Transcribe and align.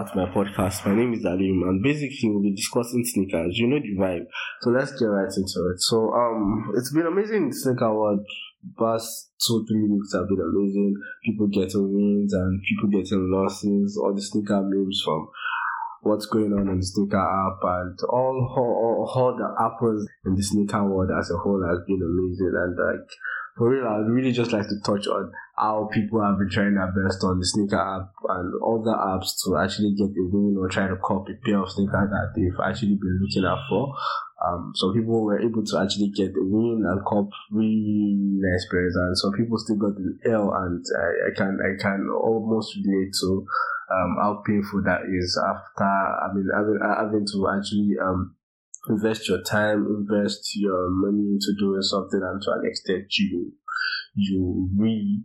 To 0.00 0.16
my 0.16 0.32
podcast. 0.32 0.86
My 0.86 0.94
name 0.94 1.12
is 1.12 1.24
Harleem, 1.24 1.62
and 1.68 1.82
basically 1.82 2.30
we'll 2.30 2.40
be 2.40 2.54
discussing 2.54 3.04
sneakers. 3.04 3.58
You 3.58 3.66
know 3.66 3.80
the 3.80 4.00
vibe, 4.00 4.24
so 4.62 4.70
let's 4.70 4.92
get 4.98 5.04
right 5.04 5.28
into 5.28 5.60
it. 5.68 5.80
So, 5.82 6.14
um, 6.14 6.72
it's 6.74 6.90
been 6.90 7.04
amazing 7.06 7.52
sneaker 7.52 7.92
world. 7.92 8.24
Past 8.78 9.28
two 9.46 9.62
three 9.68 9.86
weeks 9.86 10.14
have 10.14 10.26
been 10.26 10.40
amazing. 10.40 10.96
People 11.22 11.48
getting 11.48 11.92
wins 11.92 12.32
and 12.32 12.62
people 12.62 12.88
getting 12.88 13.30
losses. 13.30 13.98
All 13.98 14.14
the 14.14 14.22
sneaker 14.22 14.62
memes 14.62 15.02
from 15.04 15.28
what's 16.00 16.24
going 16.24 16.54
on 16.54 16.68
in 16.68 16.80
the 16.80 16.86
sneaker 16.86 17.20
app 17.20 17.60
and 17.62 17.98
all 18.08 18.40
all, 18.56 19.12
all 19.14 19.36
the 19.36 19.52
apples 19.62 20.08
in 20.24 20.34
the 20.34 20.42
sneaker 20.42 20.82
world 20.82 21.10
as 21.20 21.30
a 21.30 21.36
whole 21.36 21.60
has 21.60 21.84
been 21.86 22.00
amazing 22.00 22.56
and 22.56 22.72
like 22.72 23.10
for 23.60 23.68
real, 23.68 23.84
I'd 23.84 24.08
really 24.08 24.32
just 24.32 24.52
like 24.52 24.66
to 24.68 24.80
touch 24.80 25.06
on 25.06 25.30
how 25.52 25.90
people 25.92 26.24
have 26.24 26.38
been 26.38 26.48
trying 26.48 26.80
their 26.80 26.88
best 26.88 27.20
on 27.22 27.38
the 27.38 27.44
sneaker 27.44 27.76
app 27.76 28.08
and 28.32 28.56
other 28.64 28.96
apps 28.96 29.36
to 29.44 29.60
actually 29.60 29.92
get 29.92 30.16
a 30.16 30.24
win 30.32 30.56
or 30.56 30.66
try 30.72 30.88
to 30.88 30.96
copy 30.96 31.36
a 31.36 31.44
pair 31.44 31.60
of 31.60 31.68
sneakers 31.68 32.08
that 32.08 32.32
they've 32.32 32.56
actually 32.64 32.96
been 32.96 33.20
looking 33.20 33.44
out 33.44 33.60
for. 33.68 33.92
Um, 34.40 34.72
some 34.74 34.94
people 34.96 35.20
were 35.20 35.44
able 35.44 35.60
to 35.60 35.76
actually 35.76 36.08
get 36.08 36.32
the 36.32 36.40
win 36.40 36.88
and 36.88 37.04
cop 37.04 37.28
really 37.52 38.40
nice 38.40 38.64
pairs, 38.72 38.96
and 38.96 39.12
some 39.18 39.36
people 39.36 39.58
still 39.58 39.76
got 39.76 39.92
the 39.92 40.16
L. 40.32 40.48
And 40.56 40.80
I, 40.96 41.28
I 41.28 41.30
can 41.36 41.60
I 41.60 41.76
can 41.76 42.08
almost 42.08 42.72
relate 42.80 43.12
to 43.20 43.44
um, 43.92 44.16
how 44.16 44.42
painful 44.46 44.80
that 44.88 45.04
is 45.04 45.36
after 45.36 45.84
I 45.84 46.32
mean 46.32 46.48
having 46.48 46.80
having 46.80 47.26
to 47.28 47.38
actually 47.52 48.00
um 48.00 48.39
invest 48.88 49.28
your 49.28 49.42
time, 49.42 49.86
invest 49.86 50.56
your 50.56 50.88
money 50.90 51.34
into 51.34 51.54
doing 51.58 51.82
something, 51.82 52.20
and 52.22 52.40
to 52.42 52.50
an 52.52 52.66
extent, 52.66 53.06
you 53.18 53.52
you 54.14 54.68
really 54.76 55.22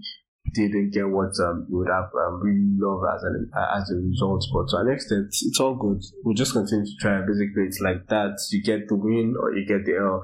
didn't 0.53 0.91
get 0.91 1.09
what 1.09 1.33
um, 1.43 1.65
you 1.69 1.77
would 1.77 1.89
have 1.89 2.09
um, 2.13 2.39
really 2.41 2.77
loved 2.77 3.05
as 3.15 3.23
an 3.23 3.51
as 3.55 3.91
a 3.91 3.95
result. 3.95 4.45
But 4.53 4.69
to 4.69 4.77
an 4.77 4.93
extent, 4.93 5.27
it's 5.27 5.59
all 5.59 5.75
good. 5.75 6.01
We'll 6.23 6.35
just 6.35 6.53
continue 6.53 6.85
to 6.85 6.97
try. 6.99 7.21
Basically, 7.21 7.63
it's 7.63 7.81
like 7.81 8.07
that. 8.09 8.37
You 8.51 8.63
get 8.63 8.87
the 8.87 8.95
win 8.95 9.35
or 9.39 9.53
you 9.53 9.65
get 9.65 9.85
the 9.85 9.97
L. 9.97 10.23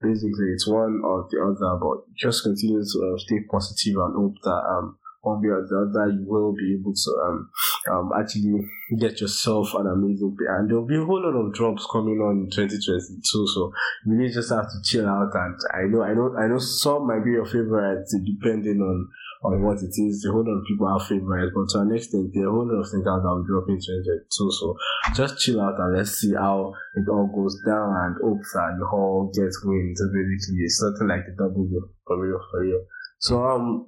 Basically, 0.00 0.50
it's 0.54 0.66
one 0.66 1.00
or 1.04 1.28
the 1.30 1.38
other. 1.42 1.78
But 1.78 2.14
just 2.16 2.42
continue 2.42 2.82
to 2.82 3.12
uh, 3.14 3.18
stay 3.18 3.40
positive 3.50 3.96
and 3.96 4.16
hope 4.16 4.34
that 4.42 4.62
um 4.66 4.98
one 5.22 5.40
way 5.40 5.48
or 5.48 5.62
the 5.62 5.86
other, 5.86 6.10
you 6.10 6.26
will 6.26 6.52
be 6.52 6.74
able 6.74 6.92
to 6.92 7.10
um, 7.24 7.50
um, 7.90 8.10
actually 8.18 8.58
get 8.98 9.20
yourself 9.20 9.72
an 9.74 9.86
amazing 9.86 10.36
pay. 10.36 10.50
And 10.50 10.68
there'll 10.68 10.86
be 10.86 10.98
a 10.98 11.04
whole 11.04 11.22
lot 11.22 11.38
of 11.38 11.54
drops 11.54 11.86
coming 11.90 12.18
on 12.18 12.44
in 12.44 12.50
2022. 12.50 13.22
So 13.22 13.72
you 14.06 14.30
just 14.30 14.50
have 14.50 14.66
to 14.66 14.78
chill 14.84 15.08
out. 15.08 15.30
And 15.34 15.56
I 15.72 15.86
know, 15.86 16.02
I 16.02 16.12
know, 16.12 16.34
I 16.36 16.48
know 16.48 16.58
some 16.58 17.06
might 17.06 17.24
be 17.24 17.38
your 17.38 17.46
favorites 17.46 18.14
depending 18.18 18.82
on 18.82 19.08
on 19.44 19.62
what 19.62 19.82
it 19.82 19.90
is. 19.90 20.24
A 20.26 20.30
whole 20.30 20.46
lot 20.46 20.58
of 20.58 20.66
people 20.66 20.86
have 20.86 21.06
favorites, 21.06 21.50
but 21.54 21.68
to 21.70 21.82
an 21.82 21.94
extent, 21.94 22.30
there 22.34 22.46
are 22.46 22.50
a 22.50 22.52
whole 22.52 22.66
lot 22.66 22.82
of 22.82 22.90
things 22.90 23.02
that 23.02 23.22
will 23.22 23.42
drop 23.42 23.66
in 23.68 23.78
2022. 23.78 24.26
So 24.30 24.76
just 25.14 25.38
chill 25.38 25.60
out 25.60 25.78
and 25.78 25.98
let's 25.98 26.18
see 26.18 26.34
how 26.34 26.74
it 26.94 27.06
all 27.10 27.26
goes 27.26 27.58
down 27.66 27.90
and 27.90 28.22
hope 28.22 28.42
that 28.54 28.78
the 28.78 28.86
whole 28.86 29.30
gets 29.34 29.58
wins. 29.64 29.98
Basically, 29.98 30.62
it's 30.62 30.78
something 30.78 31.08
like 31.08 31.26
the 31.26 31.34
W 31.42 31.90
for 32.06 32.18
real, 32.22 32.38
for 32.50 32.60
real. 32.62 32.86
So 33.18 33.42
um 33.42 33.86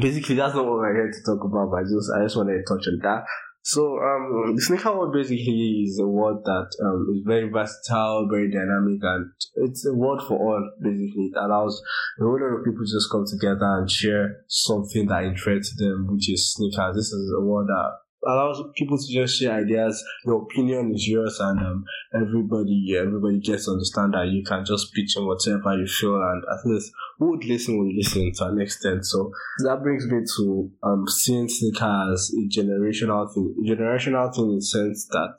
basically 0.00 0.36
that's 0.36 0.54
not 0.54 0.64
what 0.64 0.74
we're 0.74 0.94
here 0.94 1.10
to 1.10 1.22
talk 1.24 1.44
about, 1.44 1.70
but 1.70 1.78
I 1.78 1.82
just 1.82 2.10
I 2.14 2.22
just 2.24 2.36
wanted 2.36 2.58
to 2.58 2.64
touch 2.68 2.86
on 2.88 2.98
that. 3.02 3.24
So 3.62 3.98
um 3.98 4.54
the 4.56 4.62
sneaker 4.62 4.92
world 4.96 5.12
basically 5.12 5.84
is 5.84 5.98
a 5.98 6.06
word 6.06 6.44
that 6.44 6.70
um 6.84 7.06
is 7.14 7.22
very 7.26 7.48
versatile, 7.48 8.28
very 8.30 8.50
dynamic 8.50 9.00
and 9.02 9.30
it's 9.56 9.86
a 9.86 9.94
word 9.94 10.20
for 10.26 10.38
all 10.38 10.70
basically. 10.80 11.32
It 11.32 11.36
allows 11.36 11.80
a 12.20 12.24
whole 12.24 12.40
lot 12.40 12.58
of 12.58 12.64
people 12.64 12.84
to 12.84 12.92
just 12.92 13.10
come 13.10 13.24
together 13.28 13.78
and 13.78 13.90
share 13.90 14.44
something 14.48 15.06
that 15.08 15.24
interests 15.24 15.76
them, 15.76 16.08
which 16.10 16.30
is 16.30 16.52
sneakers. 16.52 16.96
This 16.96 17.12
is 17.12 17.32
a 17.36 17.40
word 17.40 17.66
that 17.66 18.07
allows 18.26 18.62
people 18.76 18.98
to 18.98 19.12
just 19.12 19.38
share 19.38 19.52
ideas. 19.52 20.02
Your 20.24 20.42
opinion 20.42 20.92
is 20.94 21.06
yours, 21.08 21.38
and 21.40 21.60
um, 21.60 21.84
everybody 22.14 22.96
everybody 22.98 23.38
gets 23.40 23.66
to 23.66 23.72
understand 23.72 24.14
that 24.14 24.28
you 24.28 24.42
can 24.44 24.64
just 24.64 24.92
pitch 24.94 25.16
on 25.16 25.26
whatever 25.26 25.76
you 25.78 25.86
feel, 25.86 26.16
and 26.16 26.42
at 26.50 26.66
least 26.66 26.92
who 27.18 27.30
would 27.30 27.44
listen 27.44 27.78
will 27.78 27.94
listen 27.94 28.32
to 28.32 28.44
an 28.46 28.60
extent. 28.60 29.04
So 29.04 29.30
that 29.64 29.82
brings 29.82 30.06
me 30.06 30.20
to 30.36 30.70
um 30.82 31.04
seeing 31.06 31.48
sneakers 31.48 32.34
a 32.34 32.60
generational 32.60 33.32
thing, 33.32 33.54
a 33.64 33.70
generational 33.70 34.34
thing 34.34 34.50
in 34.50 34.56
the 34.56 34.62
sense 34.62 35.06
that 35.12 35.36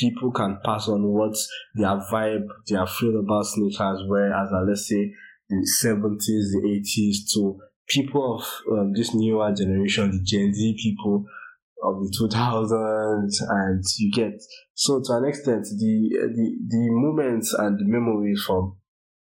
people 0.00 0.30
can 0.30 0.58
pass 0.64 0.88
on 0.88 1.02
what 1.02 1.36
their 1.74 1.98
vibe, 2.12 2.46
their 2.68 2.86
feel 2.86 3.18
about 3.18 3.46
sneakers, 3.46 4.02
whereas 4.06 4.48
uh, 4.52 4.62
let's 4.66 4.88
say 4.88 5.12
the 5.48 5.66
seventies, 5.80 6.52
the 6.52 6.68
eighties 6.68 7.32
to 7.32 7.58
people 7.88 8.36
of 8.36 8.78
um, 8.78 8.92
this 8.92 9.14
newer 9.14 9.50
generation, 9.52 10.10
the 10.10 10.22
Gen 10.22 10.52
Z 10.52 10.76
people, 10.82 11.24
of 11.82 12.00
the 12.00 12.12
2000s 12.18 13.34
and 13.48 13.84
you 13.98 14.10
get 14.12 14.42
so 14.74 15.00
to 15.04 15.12
an 15.12 15.24
extent 15.24 15.62
the 15.78 16.08
the 16.34 16.56
the 16.68 16.88
moments 16.90 17.54
and 17.54 17.78
the 17.78 17.84
memories 17.84 18.42
from 18.46 18.76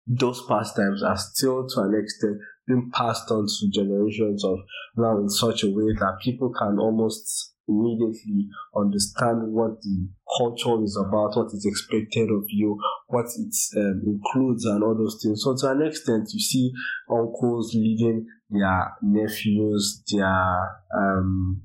those 0.06 0.42
past 0.46 0.76
times 0.76 1.02
are 1.02 1.16
still 1.16 1.66
to 1.66 1.80
an 1.80 1.94
extent 1.94 2.36
being 2.66 2.90
passed 2.92 3.30
on 3.30 3.46
to 3.46 3.70
generations 3.72 4.44
of 4.44 4.58
now 4.96 5.18
in 5.18 5.28
such 5.28 5.64
a 5.64 5.68
way 5.68 5.92
that 5.98 6.18
people 6.22 6.52
can 6.52 6.78
almost 6.78 7.54
immediately 7.68 8.48
understand 8.76 9.52
what 9.52 9.80
the 9.80 10.08
culture 10.36 10.82
is 10.82 10.96
about, 10.96 11.36
what 11.36 11.46
is 11.46 11.64
expected 11.64 12.30
of 12.30 12.44
you, 12.48 12.78
what 13.06 13.24
it 13.24 13.54
um, 13.78 14.02
includes, 14.06 14.64
and 14.64 14.82
all 14.82 14.94
those 14.94 15.18
things. 15.22 15.42
So, 15.42 15.56
to 15.56 15.70
an 15.70 15.86
extent, 15.86 16.28
you 16.32 16.40
see 16.40 16.72
uncles 17.10 17.74
leading 17.74 18.26
their 18.50 18.92
nephews, 19.02 20.02
their 20.12 20.82
um, 20.94 21.62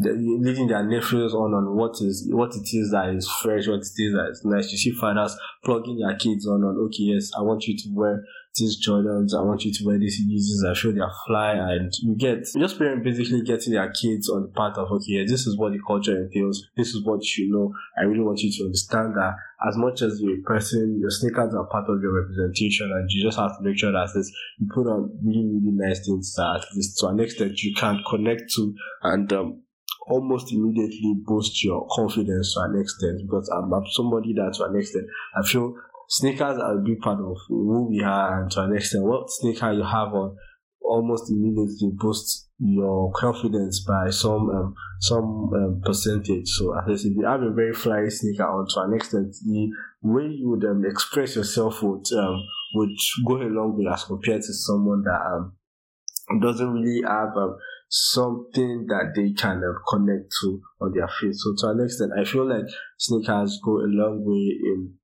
leading 0.00 0.68
their 0.68 0.82
nephews 0.82 1.34
on 1.34 1.54
on 1.54 1.76
what 1.76 1.96
is 2.00 2.28
what 2.30 2.54
it 2.54 2.68
is 2.76 2.90
that 2.90 3.14
is 3.14 3.28
fresh, 3.42 3.68
what 3.68 3.80
it 3.80 4.02
is 4.02 4.14
that 4.14 4.28
is 4.30 4.42
nice. 4.44 4.72
You 4.72 4.78
see 4.78 4.92
fathers 4.92 5.36
plugging 5.64 5.98
their 5.98 6.16
kids 6.16 6.46
on 6.46 6.64
on 6.64 6.78
okay, 6.86 7.04
yes, 7.14 7.30
I 7.36 7.42
want 7.42 7.66
you 7.66 7.76
to 7.76 7.88
wear 7.92 8.24
these 8.56 8.84
Jordans, 8.84 9.34
I 9.34 9.42
want 9.42 9.64
you 9.64 9.72
to 9.72 9.84
wear 9.84 9.98
these 9.98 10.20
Yeezys, 10.20 10.68
I 10.68 10.74
show 10.74 10.90
they're 10.90 11.10
fly 11.26 11.52
and 11.52 11.92
you 12.02 12.16
get 12.16 12.44
just 12.58 12.78
parents 12.78 13.04
basically 13.04 13.42
getting 13.42 13.74
their 13.74 13.90
kids 13.92 14.28
on 14.28 14.42
the 14.42 14.48
path 14.48 14.76
of 14.76 14.90
okay, 14.90 15.24
this 15.24 15.46
is 15.46 15.56
what 15.56 15.72
the 15.72 15.78
culture 15.86 16.16
entails, 16.16 16.66
this 16.76 16.88
is 16.88 17.04
what 17.04 17.24
you 17.36 17.52
know. 17.52 17.72
I 17.98 18.04
really 18.04 18.24
want 18.24 18.40
you 18.40 18.50
to 18.58 18.64
understand 18.64 19.14
that 19.14 19.34
as 19.68 19.76
much 19.76 20.02
as 20.02 20.20
you're 20.20 20.38
a 20.38 20.42
person, 20.42 20.98
your 21.00 21.10
sneakers 21.10 21.54
are 21.54 21.66
part 21.66 21.88
of 21.88 22.02
your 22.02 22.22
representation 22.22 22.90
and 22.90 23.08
you 23.10 23.22
just 23.22 23.38
have 23.38 23.56
to 23.56 23.62
make 23.62 23.78
sure 23.78 23.92
that 23.92 24.10
this 24.14 24.32
you 24.58 24.66
put 24.72 24.86
on 24.86 25.10
really, 25.22 25.46
really 25.46 25.76
nice 25.76 26.04
things 26.04 26.34
that 26.34 26.60
at 26.62 26.76
least 26.76 26.98
to 26.98 27.06
an 27.06 27.20
extent 27.20 27.62
you 27.62 27.74
can 27.74 28.02
connect 28.08 28.50
to 28.56 28.74
and 29.02 29.32
um 29.32 29.62
almost 30.10 30.52
immediately 30.52 31.14
boost 31.24 31.62
your 31.64 31.86
confidence 31.94 32.54
to 32.54 32.60
an 32.60 32.80
extent 32.80 33.22
because 33.22 33.48
I'm, 33.48 33.72
I'm 33.72 33.84
somebody 33.92 34.34
that 34.34 34.54
to 34.58 34.64
an 34.64 34.76
extent 34.76 35.06
I 35.36 35.46
feel 35.46 35.74
sneakers 36.08 36.58
are 36.58 36.78
a 36.78 36.82
big 36.82 37.00
part 37.00 37.20
of 37.20 37.36
who 37.48 37.88
we 37.88 38.02
are 38.02 38.42
and 38.42 38.50
to 38.52 38.62
an 38.62 38.76
extent 38.76 39.04
what 39.04 39.30
sneaker 39.30 39.72
you 39.72 39.84
have 39.84 40.12
on 40.12 40.36
almost 40.82 41.30
immediately 41.30 41.92
boosts 41.94 42.48
your 42.58 43.12
confidence 43.12 43.80
by 43.80 44.10
some 44.10 44.50
um, 44.50 44.74
some 44.98 45.50
um, 45.54 45.82
percentage. 45.84 46.48
So 46.48 46.76
at 46.76 46.88
least 46.88 47.06
if 47.06 47.16
you 47.16 47.24
have 47.24 47.42
a 47.42 47.52
very 47.52 47.72
fly 47.72 48.08
sneaker 48.08 48.44
on 48.44 48.66
to 48.74 48.80
an 48.80 48.94
extent, 48.94 49.34
the 49.46 49.70
way 50.02 50.26
you 50.26 50.50
would 50.50 50.64
um, 50.64 50.84
express 50.84 51.36
yourself 51.36 51.82
would 51.82 52.06
um, 52.12 52.42
would 52.74 52.90
go 53.26 53.36
a 53.36 53.48
long 53.48 53.78
way 53.78 53.90
as 53.90 54.04
compared 54.04 54.42
to 54.42 54.52
someone 54.52 55.02
that 55.04 55.20
um, 55.32 56.40
doesn't 56.40 56.70
really 56.70 57.02
have 57.06 57.36
um, 57.36 57.56
something 57.90 58.86
that 58.88 59.12
they 59.16 59.32
kind 59.32 59.62
of 59.64 59.74
connect 59.88 60.32
to 60.40 60.60
on 60.80 60.92
their 60.94 61.08
face. 61.20 61.42
So 61.42 61.54
to 61.58 61.72
an 61.72 61.84
extent, 61.84 62.12
I 62.18 62.24
feel 62.24 62.48
like 62.48 62.64
sneakers 62.98 63.58
go 63.64 63.78
a 63.78 63.90
long 63.90 64.22
way 64.24 64.56
in 64.64 64.94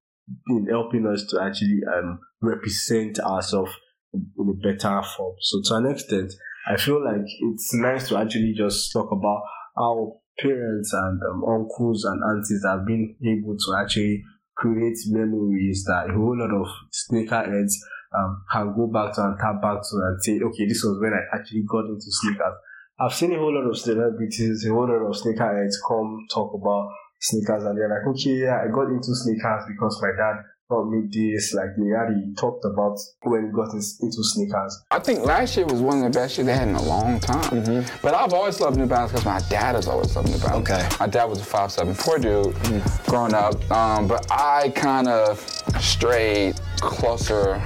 in 0.48 0.66
helping 0.70 1.06
us 1.06 1.24
to 1.30 1.40
actually 1.42 1.80
um 1.92 2.20
represent 2.40 3.18
ourselves 3.18 3.72
in 4.14 4.48
a 4.48 4.54
better 4.54 5.02
form. 5.16 5.34
So 5.40 5.60
to 5.64 5.74
an 5.74 5.92
extent, 5.92 6.32
I 6.68 6.76
feel 6.76 7.04
like 7.04 7.26
it's 7.40 7.74
nice 7.74 8.08
to 8.08 8.18
actually 8.18 8.54
just 8.56 8.92
talk 8.92 9.10
about 9.10 9.42
how 9.76 10.20
parents 10.38 10.92
and 10.92 11.20
um, 11.22 11.44
uncles 11.44 12.04
and 12.04 12.22
aunties 12.22 12.64
have 12.66 12.86
been 12.86 13.16
able 13.24 13.56
to 13.56 13.76
actually 13.80 14.22
create 14.56 14.96
memories 15.08 15.84
that 15.86 16.10
a 16.10 16.12
whole 16.12 16.36
lot 16.38 16.50
of 16.50 16.66
sneakerheads 16.92 17.72
um, 18.16 18.44
can 18.50 18.74
go 18.74 18.86
back 18.86 19.14
to 19.14 19.22
and 19.22 19.38
tap 19.38 19.60
back 19.60 19.78
to 19.82 19.96
and 20.08 20.22
say, 20.22 20.40
okay, 20.40 20.66
this 20.66 20.82
was 20.82 20.98
when 21.00 21.12
I 21.12 21.36
actually 21.36 21.64
got 21.68 21.84
into 21.84 22.06
sneakers. 22.08 22.54
I've 22.98 23.12
seen 23.12 23.34
a 23.34 23.38
whole 23.38 23.54
lot 23.54 23.68
of 23.68 23.76
celebrities, 23.76 24.64
a 24.64 24.70
whole 24.70 24.88
lot 24.88 25.04
of 25.04 25.14
sneakerheads 25.14 25.74
come 25.86 26.26
talk 26.32 26.54
about 26.54 26.88
sneakers 27.20 27.62
and 27.64 27.76
they're 27.76 27.90
like, 27.90 28.06
okay, 28.14 28.30
yeah, 28.30 28.62
I 28.64 28.68
got 28.72 28.88
into 28.88 29.14
sneakers 29.14 29.64
because 29.68 30.00
my 30.00 30.12
dad 30.16 30.42
taught 30.66 30.88
me 30.88 31.06
this. 31.12 31.52
Like 31.52 31.76
Lil 31.76 31.88
Yachty 31.88 32.34
talked 32.38 32.64
about 32.64 32.96
when 33.24 33.46
he 33.46 33.52
got 33.52 33.74
into 33.74 34.24
sneakers. 34.24 34.82
I 34.90 34.98
think 35.00 35.26
last 35.26 35.58
year 35.58 35.66
was 35.66 35.82
one 35.82 35.98
of 35.98 36.10
the 36.10 36.18
best 36.18 36.38
years 36.38 36.46
they 36.46 36.54
had 36.54 36.68
in 36.68 36.74
a 36.74 36.82
long 36.82 37.20
time. 37.20 37.42
Mm-hmm. 37.50 37.98
But 38.00 38.14
I've 38.14 38.32
always 38.32 38.60
loved 38.60 38.78
New 38.78 38.86
Balance 38.86 39.12
because 39.12 39.26
my 39.26 39.40
dad 39.50 39.74
has 39.74 39.88
always 39.88 40.16
loved 40.16 40.30
New 40.30 40.38
Balance. 40.38 40.70
Okay. 40.70 40.88
My 40.98 41.06
dad 41.06 41.24
was 41.26 41.40
a 41.40 41.44
5'7", 41.44 42.22
dude 42.22 42.54
mm-hmm. 42.54 43.10
growing 43.10 43.34
up. 43.34 43.70
Um, 43.70 44.08
but 44.08 44.26
I 44.30 44.70
kind 44.70 45.06
of 45.06 45.38
strayed 45.80 46.58
closer 46.80 47.62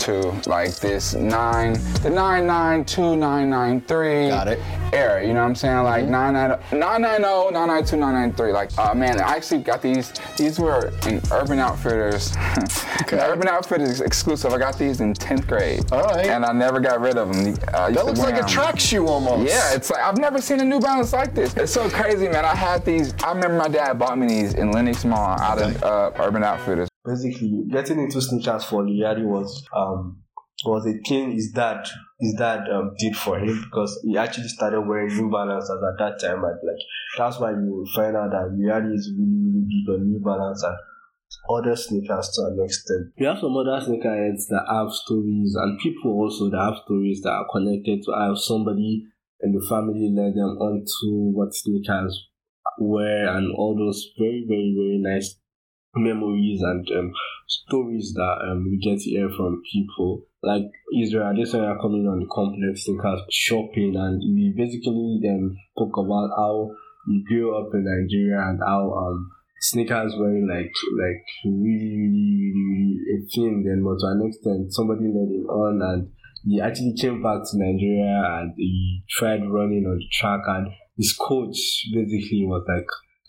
to 0.00 0.30
like 0.48 0.74
this 0.76 1.14
nine, 1.14 1.74
the 2.02 2.10
nine 2.10 2.46
nine 2.46 2.84
two 2.84 3.16
nine 3.16 3.48
nine 3.50 3.80
three. 3.82 4.28
Got 4.28 4.48
it. 4.48 4.58
Era, 4.92 5.20
you 5.26 5.32
know 5.34 5.40
what 5.40 5.46
I'm 5.48 5.54
saying? 5.54 5.82
Like 5.82 6.04
Mm-hmm. 6.04 6.12
nine 6.12 6.32
nine 6.34 6.58
nine 6.72 7.02
nine 7.02 7.20
zero 7.22 7.50
nine 7.50 7.68
nine 7.68 7.84
two 7.84 7.96
nine 7.96 8.14
nine 8.14 8.32
three. 8.32 8.52
Like, 8.52 8.76
uh, 8.78 8.94
man, 8.94 9.20
I 9.20 9.34
actually 9.36 9.62
got 9.62 9.82
these. 9.82 10.12
These 10.36 10.58
were 10.58 10.92
in 11.06 11.20
Urban 11.32 11.58
Outfitters. 11.58 12.32
Urban 13.12 13.48
Outfitters 13.48 14.00
exclusive. 14.00 14.52
I 14.52 14.58
got 14.58 14.78
these 14.78 15.00
in 15.00 15.14
10th 15.14 15.46
grade. 15.46 15.90
All 15.92 16.02
right. 16.04 16.26
And 16.26 16.44
I 16.44 16.52
never 16.52 16.80
got 16.80 17.00
rid 17.00 17.16
of 17.18 17.32
them. 17.32 17.46
Used 17.46 17.60
That 17.62 18.04
looks 18.06 18.20
like 18.20 18.34
a 18.36 18.42
'em. 18.42 18.46
track 18.46 18.78
shoe 18.80 19.06
almost. 19.06 19.48
Yeah, 19.48 19.74
it's 19.74 19.90
like 19.90 20.00
I've 20.02 20.18
never 20.18 20.40
seen 20.40 20.60
a 20.60 20.64
New 20.64 20.80
Balance 20.80 21.12
like 21.12 21.34
this. 21.34 21.54
It's 21.54 21.72
so 21.72 21.88
crazy, 21.90 22.28
man. 22.28 22.44
I 22.44 22.54
had 22.54 22.84
these. 22.84 23.14
I 23.24 23.28
remember 23.32 23.56
my 23.56 23.68
dad 23.68 23.98
bought 23.98 24.18
me 24.18 24.26
these 24.26 24.54
in 24.54 24.70
Lenox 24.72 25.04
Mall 25.04 25.38
out 25.40 25.60
of 25.60 25.82
uh, 25.82 26.10
Urban 26.18 26.42
Outfitters. 26.44 26.88
Basically 27.06 27.64
getting 27.70 28.00
into 28.00 28.20
sneakers 28.20 28.64
for 28.64 28.84
Lil 28.84 29.06
Yachty 29.06 29.24
was 29.24 29.64
um 29.74 30.22
was 30.64 30.86
a 30.86 30.94
thing 31.06 31.32
his 31.32 31.52
dad 31.52 31.86
his 32.18 32.34
dad 32.34 32.68
um 32.70 32.94
did 32.98 33.16
for 33.16 33.38
him 33.38 33.62
because 33.64 34.00
he 34.04 34.16
actually 34.16 34.48
started 34.48 34.80
wearing 34.80 35.14
New 35.14 35.30
Balances 35.30 35.70
at 35.70 35.98
that 35.98 36.18
time 36.20 36.42
and 36.44 36.58
like 36.64 36.82
that's 37.16 37.38
why 37.38 37.50
you 37.50 37.86
find 37.94 38.16
out 38.16 38.30
that 38.30 38.50
Lil 38.52 38.70
Yachty 38.70 38.94
is 38.94 39.12
really 39.16 39.38
really 39.44 39.66
big 39.68 39.94
on 39.94 40.10
New 40.10 40.20
Balance 40.20 40.62
and 40.62 40.76
other 41.48 41.76
sneakers 41.76 42.30
to 42.34 42.42
an 42.46 42.58
extent. 42.64 43.12
We 43.18 43.26
have 43.26 43.38
some 43.38 43.56
other 43.56 43.78
sneakerheads 43.84 44.48
that 44.48 44.66
have 44.68 44.90
stories 44.92 45.54
and 45.54 45.78
people 45.78 46.12
also 46.12 46.50
that 46.50 46.58
have 46.58 46.82
stories 46.84 47.20
that 47.22 47.30
are 47.30 47.46
connected 47.52 48.02
to 48.04 48.12
have 48.12 48.38
somebody 48.38 49.06
in 49.42 49.52
the 49.52 49.64
family 49.68 50.10
led 50.14 50.34
them 50.34 50.56
onto 50.58 51.36
what 51.36 51.54
sneakers 51.54 52.28
were 52.78 53.26
and 53.28 53.54
all 53.54 53.76
those 53.76 54.10
very 54.18 54.44
very 54.48 54.74
very 54.76 54.98
nice 54.98 55.36
memories 55.96 56.60
and 56.62 56.86
um, 56.96 57.12
stories 57.46 58.12
that 58.14 58.36
um, 58.48 58.64
we 58.70 58.78
get 58.78 59.00
to 59.00 59.10
hear 59.10 59.28
from 59.36 59.62
people. 59.72 60.22
Like 60.42 60.70
Israel, 60.96 61.26
are 61.26 61.78
coming 61.80 62.06
on 62.06 62.20
the 62.20 62.28
complex 62.30 62.84
sneakers 62.84 63.20
shopping, 63.30 63.94
and 63.96 64.20
we 64.20 64.54
basically 64.56 65.18
then 65.22 65.56
spoke 65.74 65.96
about 65.96 66.30
how 66.36 66.70
he 67.06 67.24
grew 67.26 67.56
up 67.56 67.74
in 67.74 67.84
Nigeria 67.84 68.40
and 68.48 68.60
how 68.64 68.92
um, 68.92 69.30
sneakers 69.60 70.14
were 70.16 70.38
like 70.46 70.72
like 71.02 71.24
really 71.44 71.98
really 71.98 72.52
really 72.54 72.64
really 72.70 72.98
a 73.10 73.18
thing 73.34 73.64
then, 73.66 73.82
but 73.82 73.98
to 73.98 74.06
an 74.06 74.22
extent 74.26 74.72
somebody 74.72 75.06
led 75.06 75.30
him 75.32 75.46
on 75.48 75.82
and. 75.82 76.12
He 76.48 76.60
actually 76.60 76.94
came 76.94 77.24
back 77.24 77.40
to 77.42 77.58
Nigeria 77.58 78.22
and 78.38 78.52
he 78.56 79.02
tried 79.10 79.40
running 79.50 79.84
on 79.84 79.98
the 79.98 80.06
track 80.12 80.42
and 80.46 80.68
his 80.96 81.12
coach 81.12 81.58
basically 81.92 82.44
was 82.44 82.64
like 82.68 82.86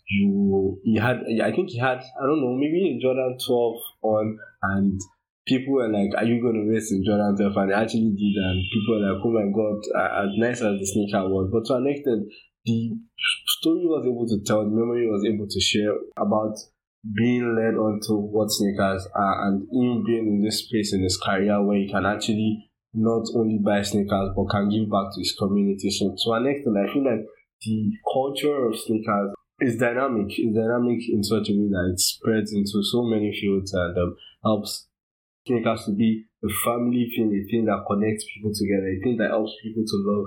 you 0.09 0.79
he 0.83 0.97
had 0.97 1.17
I 1.43 1.51
think 1.51 1.69
he 1.69 1.79
had 1.79 1.99
I 1.99 2.25
don't 2.25 2.41
know 2.41 2.55
maybe 2.55 2.99
Jordan 3.01 3.37
12 3.45 3.75
on 4.03 4.37
and 4.63 5.01
people 5.45 5.75
were 5.75 5.89
like 5.89 6.11
are 6.17 6.25
you 6.25 6.41
going 6.41 6.55
to 6.55 6.71
race 6.71 6.91
in 6.91 7.03
Jordan 7.03 7.35
12 7.35 7.57
and 7.57 7.69
he 7.71 7.75
actually 7.75 8.13
did 8.15 8.35
and 8.39 8.63
people 8.71 8.95
were 8.95 9.03
like 9.03 9.21
oh 9.23 9.31
my 9.31 9.47
god 9.51 9.79
as 10.23 10.31
nice 10.37 10.61
as 10.61 10.79
the 10.79 10.85
sneaker 10.85 11.27
was. 11.27 11.49
But 11.51 11.65
to 11.67 11.75
an 11.75 11.87
extent 11.87 12.31
the 12.65 12.91
story 13.59 13.85
was 13.85 14.05
able 14.05 14.27
to 14.27 14.43
tell 14.45 14.63
the 14.63 14.71
memory 14.71 15.07
was 15.07 15.25
able 15.25 15.47
to 15.47 15.59
share 15.59 15.93
about 16.17 16.55
being 17.15 17.55
led 17.55 17.75
onto 17.75 18.15
what 18.15 18.51
sneakers 18.51 19.07
are 19.13 19.47
and 19.47 19.67
him 19.71 20.03
being 20.05 20.27
in 20.27 20.41
this 20.43 20.65
space 20.65 20.93
in 20.93 21.03
his 21.03 21.17
career 21.17 21.61
where 21.63 21.77
he 21.77 21.89
can 21.89 22.05
actually 22.05 22.69
not 22.93 23.23
only 23.35 23.59
buy 23.63 23.81
sneakers 23.81 24.31
but 24.35 24.49
can 24.49 24.69
give 24.69 24.89
back 24.89 25.11
to 25.13 25.19
his 25.19 25.35
community. 25.37 25.91
So 25.91 26.15
to 26.15 26.31
an 26.33 26.47
extent 26.47 26.77
I 26.77 26.91
feel 26.91 27.03
like 27.03 27.25
the 27.61 27.91
culture 28.11 28.67
of 28.67 28.77
sneakers 28.79 29.31
is 29.59 29.77
dynamic. 29.77 30.27
It's 30.29 30.55
dynamic 30.55 30.99
in 31.09 31.23
such 31.23 31.49
a 31.49 31.53
way 31.53 31.69
that 31.69 31.91
it 31.93 31.99
spreads 31.99 32.53
into 32.53 32.83
so 32.83 33.03
many 33.03 33.31
fields 33.33 33.73
and 33.73 33.97
um, 33.97 34.15
helps 34.43 34.87
sneakers 35.45 35.85
to 35.85 35.95
be 35.95 36.25
a 36.43 36.49
family 36.63 37.09
thing, 37.15 37.33
a 37.33 37.41
thing 37.49 37.65
that 37.65 37.85
connects 37.89 38.25
people 38.33 38.51
together, 38.53 38.87
a 38.87 38.99
thing 39.01 39.17
that 39.17 39.29
helps 39.29 39.53
people 39.63 39.83
to 39.83 39.97
love 40.05 40.25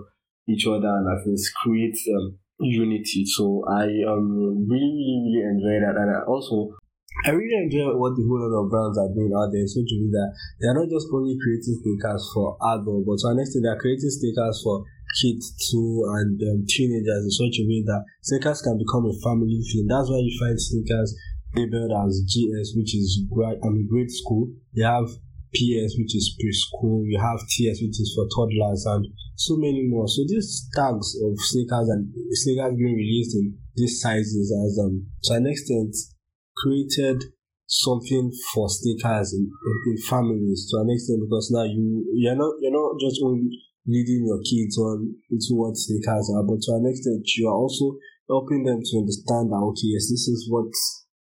each 0.49 0.67
other 0.67 0.89
and 0.89 1.07
at 1.07 1.27
least 1.27 1.55
creates 1.63 2.09
um, 2.17 2.39
unity. 2.59 3.25
So 3.25 3.65
I 3.69 3.85
um 4.09 4.67
really, 4.69 4.91
really, 4.91 5.23
really 5.25 5.43
enjoy 5.47 5.87
that, 5.87 5.97
and 5.97 6.11
I 6.11 6.23
also 6.27 6.77
I 7.27 7.31
really 7.37 7.59
enjoy 7.69 7.93
what 7.97 8.17
the 8.17 8.25
whole 8.25 8.41
lot 8.41 8.65
of 8.65 8.71
brands 8.71 8.97
are 8.97 9.13
doing 9.13 9.33
out 9.37 9.53
there. 9.53 9.67
So 9.69 9.85
to 9.85 9.95
be 10.01 10.09
that 10.17 10.33
they 10.61 10.69
are 10.69 10.79
not 10.79 10.89
just 10.89 11.09
only 11.13 11.37
creating 11.37 11.77
sneakers 11.85 12.25
for 12.33 12.57
adults, 12.65 13.05
but 13.05 13.19
to 13.21 13.27
an 13.33 13.41
extent 13.45 13.69
they 13.69 13.73
are 13.73 13.81
creating 13.81 14.09
sneakers 14.09 14.61
for 14.65 14.85
kids 15.21 15.53
too 15.69 16.07
and 16.17 16.41
um, 16.41 16.65
teenagers 16.65 17.25
in 17.27 17.33
such 17.35 17.61
a 17.61 17.67
way 17.67 17.83
that 17.85 18.07
sneakers 18.23 18.63
can 18.63 18.79
become 18.79 19.05
a 19.05 19.15
family 19.21 19.61
thing. 19.69 19.85
That's 19.85 20.09
why 20.09 20.23
you 20.23 20.33
find 20.39 20.57
sneakers 20.57 21.13
labeled 21.55 21.93
as 22.07 22.25
GS, 22.25 22.79
which 22.79 22.95
is 22.95 23.27
grade, 23.29 23.59
I 23.65 23.69
mean, 23.69 23.89
grade 23.91 24.11
school. 24.11 24.49
You 24.73 24.87
have 24.87 25.11
PS, 25.53 25.99
which 25.99 26.15
is 26.15 26.39
preschool. 26.39 27.03
You 27.05 27.19
have 27.19 27.41
TS, 27.43 27.83
which 27.83 27.99
is 27.99 28.15
for 28.15 28.25
toddlers, 28.31 28.87
and 28.87 29.07
so 29.35 29.57
many 29.57 29.83
more. 29.89 30.07
So 30.07 30.23
these 30.29 30.69
tags 30.75 31.19
of 31.21 31.35
sneakers 31.37 31.89
and 31.91 32.09
sneakers 32.33 32.75
being 32.79 32.95
released 32.95 33.35
in 33.35 33.59
these 33.75 34.01
sizes 34.01 34.53
as 34.53 34.79
um 34.79 35.07
to 35.25 35.35
an 35.35 35.47
extent 35.47 35.95
created 36.63 37.25
something 37.67 38.33
for 38.53 38.69
sneakers 38.69 39.33
in, 39.33 39.47
in, 39.47 39.97
families 40.09 40.67
to 40.71 40.81
an 40.81 40.91
extent 40.91 41.23
because 41.23 41.51
now 41.55 41.63
you 41.63 42.03
you're 42.19 42.35
not 42.35 42.53
you're 42.61 42.75
not 42.75 42.99
just 42.99 43.23
only 43.23 43.47
leading 43.87 44.27
your 44.27 44.43
kids 44.43 44.77
on 44.79 45.15
into 45.31 45.55
what 45.55 45.77
sneakers 45.77 46.31
are, 46.35 46.43
but 46.43 46.61
to 46.61 46.73
an 46.75 46.87
extent 46.87 47.23
you 47.39 47.49
are 47.49 47.55
also 47.55 47.97
helping 48.29 48.65
them 48.65 48.83
to 48.83 48.99
understand 48.99 49.51
that 49.51 49.63
okay, 49.71 49.89
yes, 49.95 50.11
this 50.11 50.27
is 50.29 50.47
what 50.51 50.71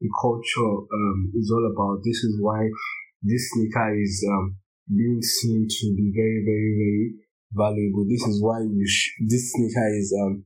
the 0.01 0.09
culture 0.21 0.75
um, 0.85 1.33
is 1.35 1.51
all 1.51 1.65
about. 1.65 2.05
This 2.05 2.21
is 2.25 2.37
why 2.41 2.69
this 3.23 3.51
sneaker 3.53 3.97
is 3.97 4.25
um, 4.29 4.57
being 4.89 5.21
seen 5.23 5.67
to 5.69 5.85
be 5.97 6.13
very, 6.13 6.45
very, 6.45 6.73
very 6.77 7.05
valuable. 7.53 8.05
This 8.05 8.25
is 8.29 8.43
why 8.43 8.61
you 8.61 8.85
sh- 8.87 9.17
this 9.29 9.53
sneaker 9.53 9.89
is 9.97 10.13
um, 10.13 10.45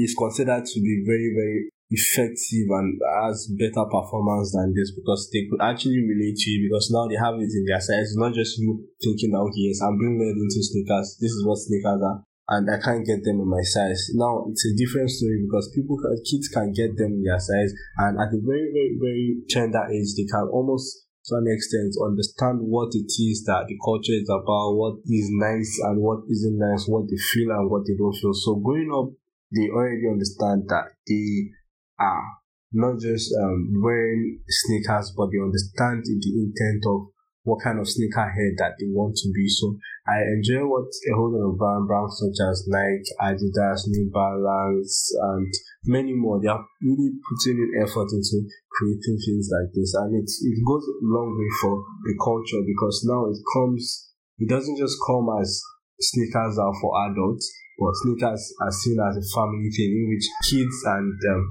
is 0.00 0.14
considered 0.16 0.64
to 0.64 0.80
be 0.80 1.04
very, 1.06 1.32
very 1.36 1.68
effective 1.90 2.66
and 2.70 2.98
has 3.22 3.46
better 3.54 3.86
performance 3.86 4.50
than 4.50 4.74
this 4.74 4.90
because 4.90 5.30
they 5.30 5.46
could 5.46 5.62
actually 5.62 6.02
relate 6.02 6.34
to 6.34 6.50
you 6.50 6.66
because 6.66 6.90
now 6.90 7.06
they 7.06 7.14
have 7.14 7.38
it 7.38 7.52
in 7.52 7.64
their 7.66 7.80
size. 7.80 8.10
It's 8.10 8.18
not 8.18 8.34
just 8.34 8.58
you 8.58 8.82
thinking 8.98 9.30
that 9.30 9.44
okay, 9.46 9.70
yes, 9.70 9.82
I'm 9.82 9.98
being 9.98 10.18
led 10.18 10.34
into 10.34 10.60
sneakers. 10.62 11.18
This 11.22 11.30
is 11.30 11.46
what 11.46 11.62
sneakers 11.62 12.02
are. 12.02 12.26
And 12.48 12.70
I 12.70 12.78
can't 12.78 13.06
get 13.06 13.26
them 13.26 13.42
in 13.42 13.48
my 13.50 13.62
size. 13.62 14.10
Now 14.14 14.46
it's 14.50 14.66
a 14.66 14.74
different 14.78 15.10
story 15.10 15.42
because 15.42 15.70
people, 15.74 15.98
can, 15.98 16.14
kids 16.22 16.46
can 16.46 16.70
get 16.70 16.94
them 16.94 17.18
in 17.18 17.22
their 17.26 17.42
size, 17.42 17.74
and 17.98 18.18
at 18.22 18.30
a 18.30 18.38
very, 18.38 18.70
very, 18.70 18.94
very 18.98 19.28
tender 19.50 19.82
age, 19.90 20.14
they 20.14 20.30
can 20.30 20.46
almost 20.50 21.06
to 21.26 21.34
an 21.34 21.46
extent 21.50 21.90
understand 22.06 22.62
what 22.62 22.94
it 22.94 23.10
is 23.18 23.42
that 23.50 23.66
the 23.66 23.74
culture 23.82 24.14
is 24.14 24.30
about, 24.30 24.78
what 24.78 25.02
is 25.10 25.26
nice 25.34 25.74
and 25.82 25.98
what 25.98 26.22
isn't 26.30 26.58
nice, 26.58 26.86
what 26.86 27.10
they 27.10 27.18
feel 27.34 27.50
and 27.50 27.68
what 27.68 27.82
they 27.82 27.98
don't 27.98 28.14
feel. 28.14 28.32
So 28.32 28.54
growing 28.62 28.94
up, 28.94 29.10
they 29.50 29.66
already 29.70 30.06
understand 30.06 30.70
that 30.70 30.94
they 31.06 31.50
are 31.98 32.24
not 32.72 33.00
just 33.00 33.32
um, 33.42 33.72
wearing 33.82 34.40
sneakers, 34.48 35.12
but 35.16 35.28
they 35.30 35.38
understand 35.38 36.04
the 36.04 36.32
intent 36.34 36.84
of 36.86 37.08
what 37.46 37.62
kind 37.62 37.78
of 37.78 37.86
sneakerhead 37.86 38.58
that 38.58 38.74
they 38.76 38.90
want 38.90 39.14
to 39.14 39.30
be. 39.30 39.46
So 39.48 39.78
I 40.02 40.18
enjoy 40.34 40.66
what 40.66 40.90
a 40.90 41.14
whole 41.14 41.30
lot 41.30 41.46
of 41.46 41.58
brand 41.58 41.86
brands 41.86 42.18
such 42.18 42.42
as 42.42 42.66
Nike, 42.66 43.06
Adidas, 43.22 43.86
New 43.86 44.10
Balance, 44.10 45.14
and 45.14 45.46
many 45.86 46.12
more. 46.12 46.42
They 46.42 46.50
are 46.50 46.66
really 46.82 47.14
putting 47.22 47.62
in 47.62 47.86
effort 47.86 48.10
into 48.10 48.42
creating 48.66 49.18
things 49.22 49.46
like 49.46 49.70
this, 49.72 49.94
and 49.94 50.10
it 50.18 50.26
it 50.26 50.58
goes 50.66 50.84
a 50.90 50.98
long 51.06 51.38
way 51.38 51.50
for 51.62 51.86
the 52.04 52.14
culture 52.18 52.66
because 52.66 53.06
now 53.06 53.30
it 53.30 53.38
comes. 53.54 54.10
It 54.38 54.50
doesn't 54.50 54.76
just 54.76 54.98
come 55.06 55.30
as 55.40 55.62
sneakers 56.02 56.58
are 56.58 56.74
for 56.82 56.92
adults, 57.08 57.46
but 57.78 57.94
sneakers 58.02 58.42
are 58.60 58.74
seen 58.74 58.98
as 59.00 59.16
a 59.16 59.26
family 59.32 59.70
thing 59.70 59.94
in 59.94 60.10
which 60.10 60.26
kids 60.50 60.76
and 60.84 61.14
um, 61.30 61.42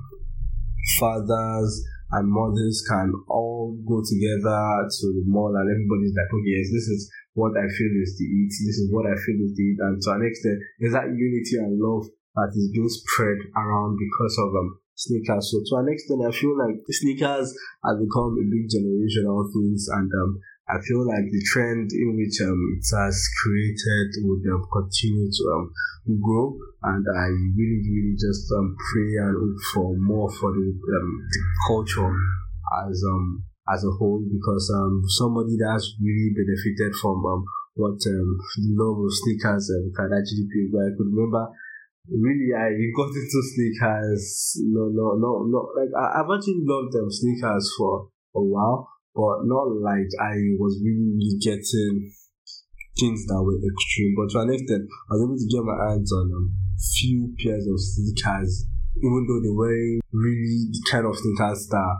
fathers 1.00 1.84
and 2.12 2.30
mothers 2.30 2.86
can 2.88 3.12
all 3.28 3.76
go 3.88 4.02
together 4.06 4.62
to 4.88 5.06
the 5.14 5.24
mall 5.26 5.54
and 5.56 5.68
everybody's 5.68 6.14
like, 6.14 6.30
okay, 6.30 6.54
yes, 6.54 6.70
this 6.72 6.88
is 6.88 7.12
what 7.36 7.52
I 7.58 7.68
feel 7.68 7.94
is 8.00 8.16
the 8.16 8.24
eat, 8.24 8.54
this 8.64 8.80
is 8.80 8.88
what 8.92 9.06
I 9.06 9.16
feel 9.20 9.40
is 9.44 9.54
the 9.56 9.64
eat, 9.64 9.80
and 9.84 10.00
to 10.02 10.10
an 10.16 10.24
extent, 10.24 10.56
there's 10.80 10.96
that 10.96 11.12
unity 11.12 11.60
and 11.60 11.76
love 11.76 12.08
that 12.36 12.52
is 12.56 12.72
being 12.72 12.88
spread 12.88 13.40
around 13.56 14.00
because 14.00 14.36
of 14.40 14.56
um, 14.56 14.80
sneakers. 14.96 15.52
So 15.52 15.60
to 15.60 15.84
an 15.84 15.92
extent, 15.92 16.24
I 16.24 16.32
feel 16.32 16.56
like 16.56 16.80
sneakers 16.88 17.52
have 17.84 18.00
become 18.00 18.40
a 18.40 18.46
big 18.48 18.72
generational 18.72 19.52
things, 19.52 19.88
and 19.92 20.08
um, 20.08 20.40
I 20.66 20.82
feel 20.82 21.06
like 21.06 21.30
the 21.30 21.44
trend 21.54 21.94
in 21.94 22.18
which 22.18 22.42
um, 22.42 22.58
it 22.74 22.86
has 22.98 23.22
created 23.44 24.10
would 24.26 24.42
um, 24.50 24.66
continue 24.74 25.30
to 25.30 25.44
um, 25.54 25.70
grow, 26.22 26.58
and 26.82 27.06
I 27.06 27.30
really, 27.54 27.86
really 27.86 28.18
just 28.18 28.50
um, 28.52 28.74
pray 28.74 29.14
and 29.22 29.38
hope 29.38 29.62
for 29.74 29.94
more 29.98 30.30
for 30.32 30.50
the, 30.52 30.66
um, 30.66 31.10
the 31.30 31.42
culture 31.68 32.14
as 32.82 32.98
um 33.06 33.46
as 33.70 33.84
a 33.86 33.92
whole 33.98 34.22
because 34.26 34.74
um 34.74 35.02
somebody 35.06 35.58
that's 35.58 35.96
really 36.02 36.34
benefited 36.34 36.94
from 37.02 37.26
um 37.26 37.46
what 37.76 37.98
um 38.10 38.30
the 38.58 38.74
love 38.74 38.98
of 39.06 39.14
sneakers 39.14 39.70
um, 39.70 39.92
can 39.94 40.10
actually 40.18 40.50
be. 40.50 40.70
But 40.74 40.90
I 40.90 40.92
could 40.98 41.14
remember 41.14 41.46
really 42.10 42.54
I 42.58 42.74
got 42.94 43.14
into 43.14 43.40
sneakers 43.54 44.58
no 44.66 44.90
no 44.90 45.14
no 45.18 45.46
no 45.46 45.70
like 45.78 45.94
I, 45.94 46.22
I've 46.22 46.30
actually 46.30 46.62
loved 46.66 46.94
them 46.94 47.10
sneakers 47.10 47.70
for 47.78 48.10
a 48.36 48.42
while 48.42 48.95
but 49.16 49.48
not 49.48 49.72
like 49.80 50.12
I 50.20 50.36
was 50.60 50.76
really, 50.84 51.40
getting 51.40 52.12
things 53.00 53.26
that 53.28 53.40
were 53.40 53.60
extreme. 53.64 54.14
But 54.16 54.32
to 54.36 54.44
an 54.44 54.52
extent, 54.52 54.88
I 55.08 55.16
was 55.16 55.24
able 55.24 55.40
to 55.40 55.52
get 55.52 55.64
my 55.64 55.78
hands 55.88 56.12
on 56.12 56.28
a 56.32 56.42
few 57.00 57.32
pairs 57.40 57.64
of 57.64 57.80
sneakers, 57.80 58.68
even 59.00 59.24
though 59.24 59.40
they 59.40 59.56
weren't 59.56 60.04
really 60.12 60.68
the 60.72 60.84
kind 60.92 61.08
of 61.08 61.16
sneakers 61.16 61.68
that 61.72 61.96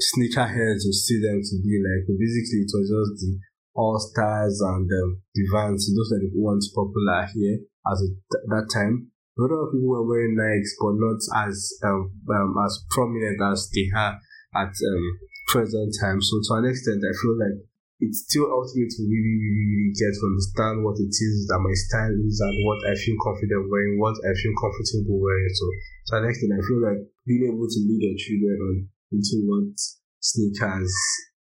sneakerheads 0.00 0.84
would 0.84 0.96
see 0.96 1.20
them 1.20 1.40
to 1.44 1.54
be 1.60 1.76
like. 1.76 2.08
But 2.08 2.20
basically, 2.20 2.64
it 2.64 2.72
was 2.72 2.88
just 2.88 3.20
the 3.20 3.32
All 3.76 4.00
Stars 4.00 4.60
and 4.64 4.88
um, 4.88 5.20
the 5.36 5.44
Vans. 5.52 5.84
Those 5.92 6.12
are 6.16 6.24
the 6.24 6.32
ones 6.40 6.72
popular 6.72 7.28
here 7.36 7.60
at 7.84 8.00
that 8.48 8.66
time. 8.72 9.12
A 9.36 9.44
lot 9.44 9.52
of 9.52 9.72
people 9.72 9.92
were 9.92 10.08
wearing 10.08 10.32
Nikes, 10.32 10.72
but 10.80 10.96
not 10.96 11.20
as 11.44 11.76
um, 11.84 12.16
um, 12.32 12.56
as 12.64 12.80
prominent 12.88 13.36
as 13.44 13.68
they 13.68 13.92
are 13.94 14.16
at 14.56 14.72
um, 14.72 15.04
present 15.48 15.94
time. 16.00 16.20
So 16.20 16.40
to 16.42 16.50
an 16.60 16.70
extent, 16.70 17.02
I 17.02 17.14
feel 17.16 17.34
like 17.38 17.58
it's 18.00 18.28
still 18.28 18.44
up 18.52 18.68
to 18.68 18.74
me 18.76 18.84
to 18.84 19.00
really, 19.08 19.34
really, 19.40 19.66
really 19.72 19.92
get 19.96 20.12
to 20.12 20.24
understand 20.28 20.84
what 20.84 21.00
it 21.00 21.08
is 21.08 21.48
that 21.48 21.64
my 21.64 21.72
style 21.88 22.12
is 22.12 22.36
and 22.44 22.56
what 22.60 22.80
I 22.84 22.92
feel 22.92 23.16
confident 23.24 23.72
wearing, 23.72 23.96
what 23.96 24.16
I 24.20 24.32
feel 24.36 24.52
comfortable 24.60 25.16
wearing. 25.16 25.48
So 25.56 25.66
to 26.12 26.12
an 26.20 26.28
extent, 26.28 26.52
I 26.52 26.60
feel 26.60 26.80
like 26.84 27.00
being 27.24 27.48
able 27.48 27.64
to 27.64 27.80
lead 27.88 28.02
your 28.04 28.18
children 28.20 28.58
on 28.60 28.76
into 29.16 29.36
what 29.48 29.72
sneakers 30.20 30.92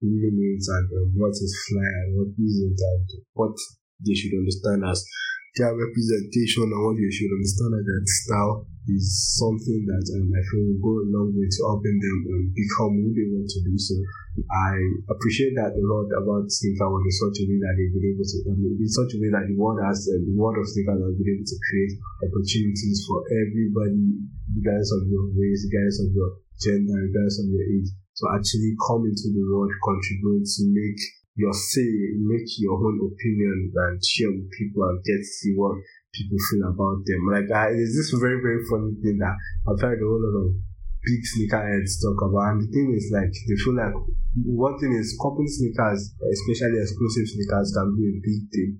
really 0.02 0.35
means 0.35 0.68
and 0.68 0.87
um, 0.99 1.09
what 1.16 1.32
is 1.32 1.54
fly 1.71 1.90
and 2.04 2.11
what 2.18 2.30
isn't 2.37 2.80
and 2.80 3.06
what 3.32 3.56
they 4.04 4.14
should 4.14 4.35
understand 4.35 4.82
as 4.85 5.00
their 5.56 5.76
representation 5.76 6.64
and 6.64 6.80
what 6.80 6.97
you 6.97 7.12
should 7.12 7.28
understand 7.28 7.76
that 7.76 8.04
style 8.25 8.64
is 8.88 9.38
something 9.38 9.87
that 9.87 10.06
um, 10.18 10.26
I 10.32 10.42
feel 10.50 10.64
will 10.64 10.82
go 10.82 10.92
a 11.04 11.12
long 11.12 11.30
way 11.37 11.47
to 11.47 11.61
helping 11.71 11.99
them 12.02 12.18
um, 12.35 12.44
become 12.50 12.92
who 12.99 13.14
they 13.14 13.28
want 13.30 13.47
to 13.47 13.61
be. 13.62 13.78
So 13.78 13.94
I 14.49 14.75
appreciate 15.06 15.54
that 15.54 15.76
a 15.76 15.85
lot 15.87 16.11
about 16.11 16.50
sneaker 16.50 16.88
world 16.88 17.06
in 17.06 17.14
such 17.14 17.37
a 17.38 17.47
way 17.47 17.62
that 17.62 17.75
they've 17.78 17.94
been 17.94 18.11
able 18.11 18.26
to, 18.26 18.37
mean, 18.59 18.80
in 18.80 18.90
such 18.90 19.14
a 19.14 19.21
way 19.23 19.30
that 19.30 19.47
the 19.47 19.54
world 19.54 19.78
has, 19.87 20.02
uh, 20.11 20.18
the 20.18 20.35
world 20.35 20.59
of 20.59 20.66
sneakers 20.66 20.99
has 20.99 21.14
been 21.14 21.30
able 21.30 21.47
to 21.47 21.59
create 21.68 21.94
opportunities 22.26 22.99
for 23.06 23.23
everybody, 23.30 24.18
regardless 24.56 24.90
of 24.99 25.06
your 25.06 25.30
race, 25.37 25.62
regardless 25.68 25.99
of 26.02 26.09
your 26.11 26.30
gender, 26.59 26.97
regardless 27.06 27.38
of 27.38 27.47
your 27.54 27.64
age, 27.76 27.92
to 28.18 28.25
actually 28.35 28.73
come 28.82 29.06
into 29.06 29.30
the 29.30 29.44
world, 29.47 29.71
contribute 29.78 30.42
to 30.42 30.62
make 30.75 31.00
your 31.34 31.52
say, 31.52 31.88
make 32.20 32.48
your 32.58 32.76
own 32.76 33.00
opinion 33.00 33.72
and 33.74 33.96
share 34.04 34.30
with 34.30 34.50
people 34.52 34.84
and 34.84 35.04
get 35.04 35.16
to 35.16 35.24
see 35.24 35.52
what 35.56 35.80
people 36.12 36.36
feel 36.50 36.68
about 36.68 37.00
them. 37.08 37.22
Like, 37.32 37.48
I, 37.48 37.72
it's 37.72 37.96
this 37.96 38.12
very, 38.20 38.40
very 38.40 38.60
funny 38.68 38.92
thing 39.00 39.16
that 39.24 39.36
I've 39.64 39.80
heard 39.80 40.00
a 40.00 40.04
whole 40.04 40.20
lot 40.20 40.36
of 40.44 40.48
big 41.02 41.22
sneakerheads 41.24 42.04
talk 42.04 42.20
about. 42.20 42.52
And 42.52 42.60
the 42.62 42.68
thing 42.68 42.92
is, 42.92 43.08
like, 43.08 43.32
they 43.32 43.56
feel 43.64 43.76
like 43.80 43.96
one 44.44 44.76
thing 44.76 44.92
is 44.92 45.16
company 45.16 45.48
sneakers, 45.48 46.12
especially 46.20 46.78
exclusive 46.84 47.28
sneakers, 47.32 47.72
can 47.72 47.96
be 47.96 48.12
a 48.12 48.20
big 48.20 48.40
thing 48.52 48.70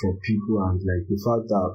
for 0.00 0.12
people. 0.20 0.60
And 0.68 0.84
like 0.84 1.08
the 1.08 1.16
fact 1.16 1.48
that 1.48 1.70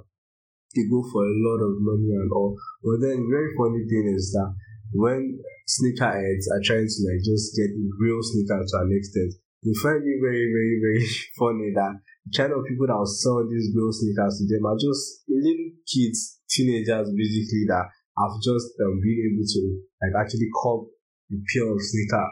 they 0.77 0.86
go 0.86 1.01
for 1.10 1.25
a 1.25 1.38
lot 1.50 1.60
of 1.65 1.82
money 1.82 2.13
and 2.13 2.29
all. 2.29 2.53
But 2.86 3.01
then, 3.01 3.25
the 3.25 3.32
very 3.34 3.51
funny 3.58 3.84
thing 3.89 4.13
is 4.13 4.29
that 4.38 4.53
when 4.94 5.41
sneakerheads 5.65 6.46
are 6.53 6.63
trying 6.63 6.88
to 6.88 7.00
like 7.10 7.25
just 7.25 7.58
get 7.58 7.74
real 8.00 8.22
sneakers 8.22 8.70
to 8.72 8.77
an 8.86 8.94
extent, 8.94 9.34
they 9.64 9.74
find 9.82 10.04
it 10.06 10.20
very, 10.22 10.48
very, 10.54 10.76
very 10.82 11.06
funny 11.40 11.74
that 11.74 11.98
kind 12.36 12.54
of 12.54 12.66
people 12.68 12.88
that 12.88 13.00
sell 13.08 13.42
these 13.48 13.72
real 13.74 13.92
sneakers 13.92 14.38
to 14.38 14.44
them 14.46 14.66
are 14.66 14.78
just 14.78 15.24
little 15.28 15.72
kids, 15.88 16.40
teenagers 16.50 17.10
basically 17.16 17.66
that 17.68 17.88
have 18.18 18.36
just 18.42 18.74
um, 18.82 19.00
been 19.00 19.20
able 19.32 19.46
to 19.46 19.62
like 20.02 20.16
actually 20.26 20.50
cop 20.52 20.86
a 21.32 21.38
pair 21.54 21.68
of 21.70 21.80
sneaker 21.80 22.28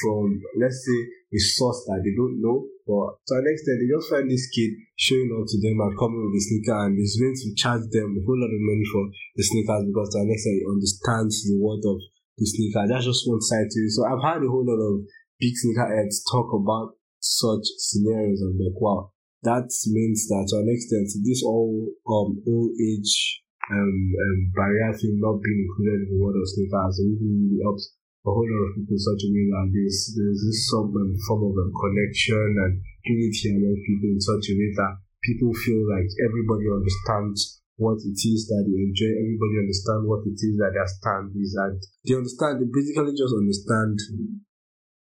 from 0.00 0.40
let's 0.60 0.80
say 0.80 0.98
a 1.32 1.38
source 1.38 1.84
that 1.84 2.00
they 2.00 2.16
don't 2.16 2.40
know 2.40 2.64
but 2.88 3.20
to 3.28 3.36
an 3.36 3.44
extent 3.48 3.80
they 3.80 3.88
just 3.88 4.08
find 4.08 4.28
this 4.28 4.48
kid 4.48 4.72
showing 4.96 5.28
up 5.32 5.44
to 5.44 5.60
them 5.60 5.76
and 5.76 5.92
coming 6.00 6.24
with 6.24 6.32
the 6.32 6.44
sneaker 6.44 6.76
and 6.88 6.96
is 6.96 7.20
going 7.20 7.36
to 7.36 7.52
charge 7.56 7.84
them 7.92 8.16
a 8.16 8.22
whole 8.24 8.40
lot 8.40 8.52
of 8.52 8.64
money 8.64 8.86
for 8.88 9.04
the 9.36 9.44
sneakers 9.44 9.84
because 9.84 10.08
to 10.12 10.24
an 10.24 10.32
extent 10.32 10.56
he 10.56 10.64
understands 10.64 11.44
the 11.44 11.56
worth 11.60 11.84
of 11.84 12.00
the 12.38 12.46
sneaker. 12.46 12.84
That's 12.88 13.04
just 13.04 13.28
one 13.28 13.40
side 13.40 13.70
to 13.70 13.78
it. 13.78 13.90
So 13.90 14.06
I've 14.06 14.22
had 14.22 14.42
a 14.42 14.50
whole 14.50 14.66
lot 14.66 14.80
of 14.80 15.06
sneakerheads 15.52 16.24
talk 16.30 16.52
about 16.54 16.96
such 17.20 17.64
scenarios. 17.76 18.40
And 18.40 18.60
like, 18.60 18.80
wow, 18.80 19.12
that 19.42 19.68
means 19.92 20.28
that 20.28 20.48
to 20.52 20.62
an 20.64 20.68
extent, 20.72 21.08
this 21.24 21.42
all 21.44 21.88
um 22.08 22.40
old 22.46 22.70
age 22.80 23.42
um, 23.72 23.78
um 23.80 24.40
barrier 24.54 24.92
thing 24.96 25.16
not 25.20 25.40
being 25.40 25.64
included 25.64 26.04
in 26.04 26.08
the 26.12 26.20
world 26.20 26.36
of 26.36 26.48
sneakers 26.48 27.00
really, 27.00 27.16
really 27.20 27.60
helps 27.64 27.92
a 28.24 28.30
whole 28.32 28.44
lot 28.44 28.72
of 28.72 28.76
people 28.76 28.96
such 28.96 29.24
a 29.24 29.30
way 29.32 29.44
that 29.52 29.68
there's 29.68 30.16
there's 30.16 30.40
this 30.40 30.60
some 30.72 30.92
um, 30.96 31.12
form 31.28 31.44
of 31.48 31.56
um, 31.60 31.72
connection 31.76 32.56
and 32.60 32.80
unity 33.04 33.52
among 33.52 33.76
people 33.84 34.08
in 34.16 34.20
such 34.20 34.48
a 34.48 34.56
way 34.56 34.72
that 34.80 34.96
people 35.24 35.52
feel 35.64 35.80
like 35.88 36.08
everybody 36.24 36.68
understands 36.68 37.60
what 37.76 37.98
it 38.00 38.20
is 38.22 38.46
that 38.46 38.62
they 38.64 38.78
enjoy, 38.86 39.10
everybody 39.18 39.56
understand 39.66 40.06
what 40.06 40.22
it 40.24 40.38
is 40.38 40.54
that 40.62 40.72
their 40.72 40.86
stand 40.86 41.34
is. 41.34 41.52
And 41.58 41.80
they 42.06 42.14
understand 42.14 42.62
they 42.62 42.70
basically 42.70 43.18
just 43.18 43.34
understand 43.34 43.98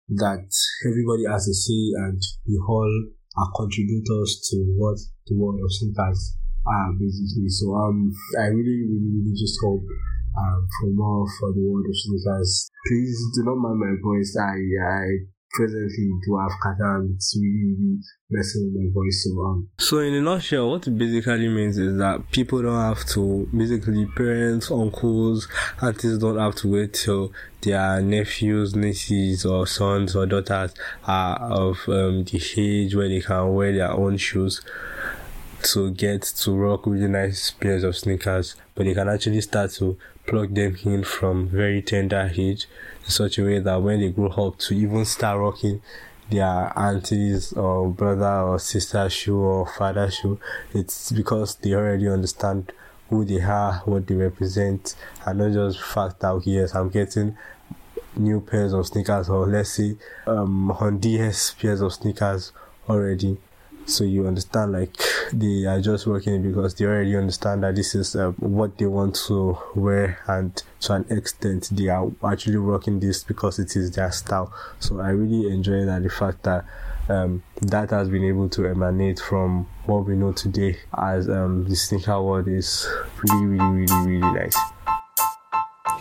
that 0.08 0.44
everybody 0.84 1.24
has 1.30 1.48
a 1.48 1.54
say 1.54 1.82
and 2.04 2.20
we 2.46 2.60
all 2.68 2.92
are 3.36 3.50
contributors 3.56 4.46
to 4.50 4.56
what 4.76 4.98
the 5.26 5.34
world 5.36 5.58
of 5.62 5.72
sneakers 5.72 6.36
are 6.66 6.92
basically. 6.92 7.48
So 7.48 7.74
um 7.74 8.12
I 8.38 8.52
really 8.52 8.84
really 8.84 9.10
really 9.16 9.34
just 9.34 9.58
hope 9.64 9.84
um 10.36 10.60
for 10.80 10.90
more 10.92 11.26
for 11.40 11.52
the 11.52 11.64
world 11.64 11.86
of 11.88 11.96
sneakers. 11.96 12.70
Please 12.86 13.18
do 13.34 13.44
not 13.44 13.56
mind 13.56 13.80
my 13.80 13.94
voice. 14.02 14.36
I 14.36 14.60
I 14.76 15.04
presently 15.54 16.10
do 16.26 16.38
have 16.38 16.52
catarrh 16.62 17.06
it's 17.14 17.36
really, 17.40 17.98
messing 18.30 18.72
my 18.74 18.90
voice 18.92 19.24
so 19.24 19.40
um 19.44 19.68
so 19.78 19.98
in 19.98 20.14
a 20.14 20.20
nutshell 20.20 20.70
what 20.70 20.86
it 20.86 20.98
basically 20.98 21.48
means 21.48 21.78
is 21.78 21.96
that 21.98 22.20
people 22.32 22.60
don't 22.62 22.80
have 22.80 23.04
to 23.06 23.48
basically 23.56 24.06
parents 24.16 24.70
uncles 24.70 25.48
aunties 25.80 26.18
don't 26.18 26.38
have 26.38 26.54
to 26.54 26.68
wait 26.68 26.92
till 26.92 27.32
their 27.62 28.00
nephews 28.02 28.74
nieces 28.74 29.46
or 29.46 29.66
sons 29.66 30.14
or 30.16 30.26
daughters 30.26 30.74
are 31.06 31.36
of 31.38 31.78
um, 31.88 32.24
the 32.24 32.40
age 32.56 32.94
where 32.94 33.08
they 33.08 33.20
can 33.20 33.54
wear 33.54 33.72
their 33.72 33.90
own 33.90 34.16
shoes 34.16 34.60
to 35.64 35.90
get 35.92 36.22
to 36.22 36.52
rock 36.52 36.86
really 36.86 37.08
nice 37.08 37.50
pairs 37.50 37.84
of 37.84 37.96
sneakers, 37.96 38.54
but 38.74 38.84
they 38.84 38.94
can 38.94 39.08
actually 39.08 39.40
start 39.40 39.70
to 39.72 39.96
plug 40.26 40.54
them 40.54 40.76
in 40.84 41.04
from 41.04 41.48
very 41.48 41.82
tender 41.82 42.30
age 42.36 42.66
in 43.04 43.10
such 43.10 43.38
a 43.38 43.44
way 43.44 43.58
that 43.58 43.82
when 43.82 44.00
they 44.00 44.10
grow 44.10 44.28
up 44.28 44.58
to 44.58 44.74
even 44.74 45.04
start 45.04 45.38
rocking 45.38 45.80
their 46.30 46.72
aunties 46.78 47.52
or 47.52 47.88
brother 47.90 48.40
or 48.40 48.58
sister 48.58 49.08
shoe 49.10 49.38
or 49.38 49.66
father 49.66 50.10
shoe, 50.10 50.38
it's 50.72 51.12
because 51.12 51.56
they 51.56 51.74
already 51.74 52.08
understand 52.08 52.72
who 53.10 53.24
they 53.24 53.40
are, 53.40 53.82
what 53.84 54.06
they 54.06 54.14
represent, 54.14 54.94
and 55.26 55.38
not 55.38 55.52
just 55.52 55.80
fact 55.80 56.20
that 56.20 56.30
okay, 56.30 56.52
yes, 56.52 56.74
I'm 56.74 56.88
getting 56.88 57.36
new 58.16 58.40
pairs 58.40 58.72
of 58.72 58.86
sneakers 58.86 59.28
or 59.28 59.46
let's 59.46 59.70
say 59.72 59.96
um 60.26 60.70
on 60.70 61.00
pairs 61.00 61.80
of 61.80 61.92
sneakers 61.92 62.52
already 62.88 63.36
so 63.86 64.04
you 64.04 64.26
understand 64.26 64.72
like 64.72 64.96
they 65.32 65.64
are 65.66 65.80
just 65.80 66.06
working 66.06 66.42
because 66.42 66.74
they 66.74 66.84
already 66.84 67.16
understand 67.16 67.62
that 67.62 67.74
this 67.74 67.94
is 67.94 68.16
uh, 68.16 68.30
what 68.38 68.76
they 68.78 68.86
want 68.86 69.14
to 69.14 69.58
wear 69.74 70.18
and 70.26 70.62
to 70.80 70.94
an 70.94 71.06
extent 71.10 71.68
they 71.72 71.88
are 71.88 72.10
actually 72.24 72.56
working 72.56 73.00
this 73.00 73.24
because 73.24 73.58
it 73.58 73.76
is 73.76 73.90
their 73.92 74.10
style. 74.12 74.52
So 74.80 75.00
i 75.00 75.10
really 75.10 75.52
enjoy 75.52 75.84
that 75.84 76.02
the 76.02 76.10
fact 76.10 76.42
that 76.44 76.64
um, 77.08 77.42
that 77.60 77.90
has 77.90 78.08
been 78.08 78.24
able 78.24 78.48
to 78.50 78.66
emanate 78.66 79.20
from 79.20 79.66
what 79.84 80.06
we 80.06 80.16
know 80.16 80.32
today 80.32 80.78
as 80.96 81.28
um, 81.28 81.68
the 81.68 81.76
sneaker 81.76 82.20
world 82.22 82.48
is 82.48 82.88
really 83.22 83.46
really 83.46 83.86
really 83.86 84.06
really 84.06 84.32
nice. 84.32 84.56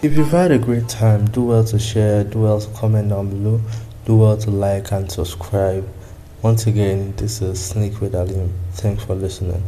If 0.02 0.18
you've 0.18 0.32
had 0.32 0.52
a 0.52 0.60
great 0.60 0.88
time 0.88 1.26
do 1.26 1.44
well 1.44 1.64
to 1.66 1.80
share 1.80 2.24
do 2.24 2.42
well 2.42 2.62
to 2.62 2.70
comment 2.74 3.10
down 3.10 3.30
below 3.30 3.60
do 4.06 4.18
well 4.18 4.38
to 4.38 4.50
like 4.50 4.92
and 4.92 5.12
subscribe 5.12 5.88
once 6.44 6.68
again, 6.68 7.14
this 7.16 7.42
is 7.42 7.64
Sneak 7.64 8.02
with 8.02 8.14
Harleem. 8.14 8.54
Thanks 8.74 9.06
for 9.06 9.16
listening. 9.16 9.64